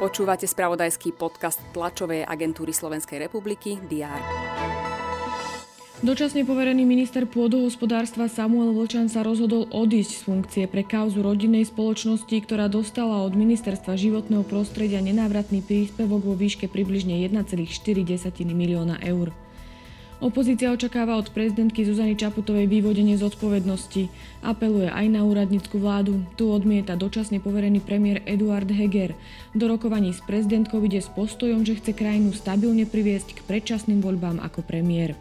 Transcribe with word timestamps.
Počúvate 0.00 0.48
spravodajský 0.48 1.12
podcast 1.12 1.60
tlačovej 1.76 2.24
agentúry 2.24 2.72
Slovenskej 2.72 3.20
republiky 3.28 3.76
DR. 3.84 4.16
Dočasne 6.00 6.48
poverený 6.48 6.88
minister 6.88 7.28
pôdohospodárstva 7.28 8.24
Samuel 8.24 8.72
Vlčan 8.72 9.12
sa 9.12 9.20
rozhodol 9.20 9.68
odísť 9.68 10.12
z 10.16 10.22
funkcie 10.24 10.64
pre 10.64 10.80
kauzu 10.80 11.20
rodinnej 11.20 11.68
spoločnosti, 11.68 12.32
ktorá 12.32 12.72
dostala 12.72 13.20
od 13.20 13.36
Ministerstva 13.36 14.00
životného 14.00 14.40
prostredia 14.48 15.04
nenávratný 15.04 15.60
príspevok 15.60 16.24
vo 16.24 16.32
výške 16.32 16.72
približne 16.72 17.20
1,4 17.20 17.68
milióna 18.48 18.96
eur. 19.04 19.36
Opozícia 20.20 20.68
očakáva 20.68 21.16
od 21.16 21.32
prezidentky 21.32 21.80
Zuzany 21.80 22.12
Čaputovej 22.12 22.68
vyvodenie 22.68 23.16
zodpovednosti. 23.16 24.12
Apeluje 24.44 24.92
aj 24.92 25.08
na 25.08 25.24
úradnícku 25.24 25.80
vládu. 25.80 26.20
Tu 26.36 26.44
odmieta 26.44 26.92
dočasne 26.92 27.40
poverený 27.40 27.80
premiér 27.80 28.20
Eduard 28.28 28.68
Heger. 28.68 29.16
Do 29.56 29.64
rokovaní 29.64 30.12
s 30.12 30.20
prezidentkou 30.20 30.84
ide 30.84 31.00
s 31.00 31.08
postojom, 31.08 31.64
že 31.64 31.80
chce 31.80 31.96
krajinu 31.96 32.36
stabilne 32.36 32.84
priviesť 32.84 33.40
k 33.40 33.40
predčasným 33.48 34.04
voľbám 34.04 34.44
ako 34.44 34.60
premiér. 34.60 35.16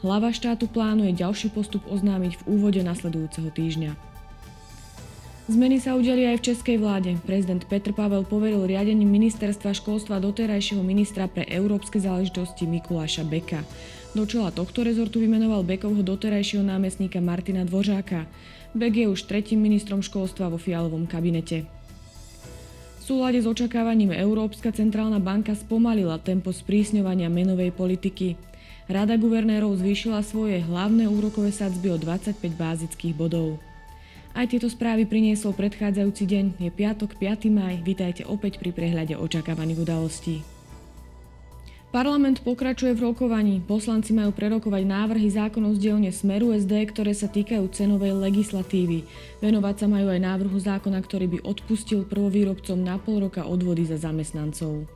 Hlava 0.00 0.32
štátu 0.32 0.64
plánuje 0.64 1.12
ďalší 1.12 1.52
postup 1.52 1.84
oznámiť 1.92 2.40
v 2.40 2.56
úvode 2.56 2.80
nasledujúceho 2.80 3.52
týždňa. 3.52 4.12
Zmeny 5.52 5.82
sa 5.82 5.92
udeli 5.98 6.24
aj 6.24 6.40
v 6.40 6.46
českej 6.54 6.80
vláde. 6.80 7.18
Prezident 7.28 7.60
Petr 7.68 7.92
Pavel 7.92 8.24
poveril 8.24 8.64
riadením 8.64 9.12
ministerstva 9.12 9.76
školstva 9.76 10.22
doterajšieho 10.22 10.80
ministra 10.80 11.28
pre 11.28 11.44
európske 11.50 12.00
záležitosti 12.00 12.64
Mikuláša 12.64 13.28
Beka. 13.28 13.60
Do 14.12 14.28
čela 14.28 14.52
tohto 14.52 14.84
rezortu 14.84 15.24
vymenoval 15.24 15.64
Bekovho 15.64 16.04
doterajšieho 16.04 16.60
námestníka 16.60 17.16
Martina 17.24 17.64
Dvořáka. 17.64 18.28
Bek 18.76 18.92
je 18.92 19.06
už 19.08 19.24
tretím 19.24 19.64
ministrom 19.64 20.04
školstva 20.04 20.52
vo 20.52 20.60
fialovom 20.60 21.08
kabinete. 21.08 21.64
V 23.00 23.02
súlade 23.08 23.40
s 23.40 23.48
očakávaním 23.48 24.12
Európska 24.12 24.68
centrálna 24.68 25.16
banka 25.16 25.56
spomalila 25.56 26.20
tempo 26.20 26.52
sprísňovania 26.52 27.32
menovej 27.32 27.72
politiky. 27.72 28.36
Rada 28.84 29.16
guvernérov 29.16 29.80
zvýšila 29.80 30.20
svoje 30.20 30.60
hlavné 30.60 31.08
úrokové 31.08 31.48
sadzby 31.48 31.88
o 31.88 31.96
25 31.96 32.36
bázických 32.52 33.16
bodov. 33.16 33.56
Aj 34.36 34.44
tieto 34.44 34.68
správy 34.68 35.08
priniesol 35.08 35.56
predchádzajúci 35.56 36.24
deň. 36.28 36.44
Je 36.60 36.68
piatok, 36.68 37.16
5. 37.16 37.48
maj. 37.48 37.80
Vítajte 37.80 38.28
opäť 38.28 38.60
pri 38.60 38.76
prehľade 38.76 39.16
očakávaných 39.16 39.88
udalostí. 39.88 40.44
Parlament 41.92 42.40
pokračuje 42.40 42.96
v 42.96 43.12
rokovaní. 43.12 43.60
Poslanci 43.60 44.16
majú 44.16 44.32
prerokovať 44.32 44.80
návrhy 44.88 45.28
zákonov 45.28 45.76
z 45.76 45.84
dielne 45.84 46.08
Smeru 46.08 46.56
SD, 46.56 46.88
ktoré 46.88 47.12
sa 47.12 47.28
týkajú 47.28 47.68
cenovej 47.68 48.16
legislatívy. 48.16 49.04
Venovať 49.44 49.84
sa 49.84 49.86
majú 49.92 50.08
aj 50.08 50.24
návrhu 50.24 50.56
zákona, 50.56 50.96
ktorý 51.04 51.36
by 51.36 51.38
odpustil 51.44 52.08
prvovýrobcom 52.08 52.80
na 52.80 52.96
pol 52.96 53.28
roka 53.28 53.44
odvody 53.44 53.84
za 53.84 54.00
zamestnancov. 54.00 54.88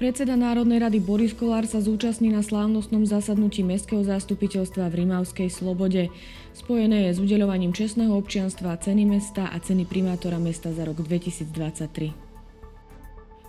Predseda 0.00 0.32
Národnej 0.32 0.80
rady 0.80 0.96
Boris 0.96 1.36
Kolár 1.36 1.68
sa 1.68 1.84
zúčastní 1.84 2.32
na 2.32 2.40
slávnostnom 2.40 3.04
zasadnutí 3.04 3.60
Mestského 3.60 4.00
zastupiteľstva 4.00 4.88
v 4.88 5.04
Rimavskej 5.04 5.52
Slobode. 5.52 6.08
Spojené 6.56 7.12
je 7.12 7.16
s 7.16 7.18
udeľovaním 7.20 7.76
čestného 7.76 8.16
občianstva, 8.16 8.80
ceny 8.80 9.04
mesta 9.04 9.52
a 9.52 9.56
ceny 9.60 9.84
primátora 9.84 10.40
mesta 10.40 10.72
za 10.72 10.88
rok 10.88 11.04
2023. 11.04 12.25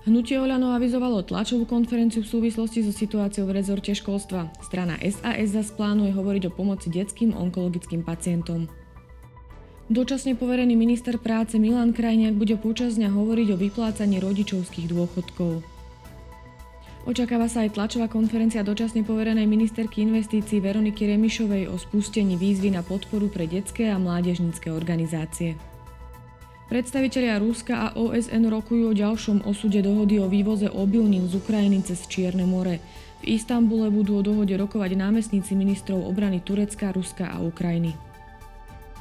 Hnutie 0.07 0.39
Oľano 0.39 0.71
avizovalo 0.71 1.19
tlačovú 1.19 1.67
konferenciu 1.67 2.23
v 2.23 2.31
súvislosti 2.31 2.79
so 2.79 2.95
situáciou 2.95 3.43
v 3.43 3.59
rezorte 3.59 3.91
školstva. 3.91 4.47
Strana 4.63 4.95
SAS 5.03 5.51
zas 5.51 5.67
plánuje 5.75 6.15
hovoriť 6.15 6.47
o 6.47 6.55
pomoci 6.55 6.87
detským 6.87 7.35
onkologickým 7.35 8.07
pacientom. 8.07 8.71
Dočasne 9.91 10.39
poverený 10.39 10.79
minister 10.79 11.19
práce 11.19 11.59
Milan 11.59 11.91
Krajniak 11.91 12.39
bude 12.39 12.55
počas 12.55 12.95
dňa 12.95 13.11
hovoriť 13.11 13.47
o 13.51 13.59
vyplácaní 13.59 14.23
rodičovských 14.23 14.87
dôchodkov. 14.87 15.59
Očakáva 17.03 17.51
sa 17.51 17.67
aj 17.67 17.75
tlačová 17.75 18.07
konferencia 18.07 18.63
dočasne 18.63 19.03
poverenej 19.03 19.43
ministerky 19.43 20.07
investícií 20.07 20.63
Veroniky 20.63 21.03
Remišovej 21.03 21.67
o 21.67 21.75
spustení 21.75 22.39
výzvy 22.39 22.71
na 22.71 22.79
podporu 22.79 23.27
pre 23.27 23.43
detské 23.43 23.91
a 23.91 23.99
mládežnícke 23.99 24.71
organizácie. 24.71 25.59
Predstavitelia 26.67 27.39
Ruska 27.39 27.79
a 27.79 27.87
OSN 27.95 28.51
rokujú 28.51 28.91
o 28.91 28.93
ďalšom 28.93 29.47
osude 29.47 29.79
dohody 29.79 30.19
o 30.19 30.27
vývoze 30.27 30.67
obilnín 30.67 31.23
z 31.31 31.39
Ukrajiny 31.39 31.79
cez 31.79 32.03
Čierne 32.11 32.43
more. 32.43 32.83
V 33.23 33.39
Istambule 33.39 33.87
budú 33.87 34.19
o 34.19 34.21
dohode 34.21 34.51
rokovať 34.51 34.99
námestníci 34.99 35.55
ministrov 35.55 36.03
obrany 36.03 36.43
Turecka, 36.43 36.91
Ruska 36.91 37.31
a 37.31 37.39
Ukrajiny. 37.39 37.95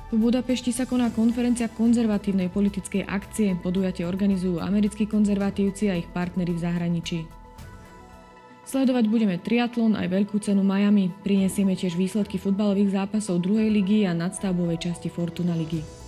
V 0.07 0.17
Budapešti 0.23 0.71
sa 0.71 0.87
koná 0.87 1.11
konferencia 1.11 1.67
konzervatívnej 1.67 2.55
politickej 2.55 3.03
akcie. 3.03 3.59
Podujatie 3.59 4.07
organizujú 4.07 4.63
americkí 4.63 5.11
konzervatívci 5.11 5.91
a 5.91 5.99
ich 5.99 6.07
partnery 6.15 6.55
v 6.55 6.63
zahraničí. 6.63 7.19
Sledovať 8.63 9.11
budeme 9.11 9.43
triatlon 9.43 9.99
aj 9.99 10.07
veľkú 10.07 10.39
cenu 10.39 10.63
Miami. 10.63 11.11
Prinesieme 11.27 11.75
tiež 11.75 11.99
výsledky 11.99 12.39
futbalových 12.39 12.95
zápasov 12.95 13.43
druhej 13.43 13.75
ligy 13.75 14.07
a 14.07 14.15
nadstavbovej 14.15 14.87
časti 14.87 15.11
Fortuna 15.11 15.59
ligy. 15.59 16.06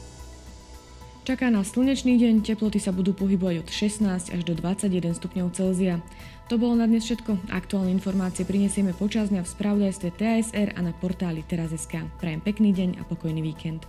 Čaká 1.28 1.52
nás 1.52 1.76
slnečný 1.76 2.16
deň, 2.16 2.40
teploty 2.40 2.80
sa 2.80 2.88
budú 2.88 3.12
pohybovať 3.12 3.60
od 3.60 3.68
16 3.68 4.32
až 4.32 4.40
do 4.48 4.56
21 4.56 5.12
stupňov 5.12 5.52
Celzia. 5.52 6.00
To 6.48 6.56
bolo 6.56 6.72
na 6.80 6.88
dnes 6.88 7.04
všetko. 7.04 7.52
Aktuálne 7.52 7.92
informácie 7.92 8.48
prinesieme 8.48 8.96
počas 8.96 9.28
dňa 9.28 9.44
v 9.44 9.52
spravodajstve 9.52 10.08
TASR 10.16 10.72
a 10.72 10.80
na 10.80 10.96
portáli 10.96 11.44
teraz.sk. 11.44 12.08
Prajem 12.16 12.40
pekný 12.40 12.72
deň 12.72 12.90
a 12.96 13.02
pokojný 13.04 13.44
víkend. 13.44 13.84